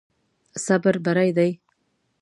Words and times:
صبر 0.65 0.95
بری 1.05 1.29
دی. 1.37 1.51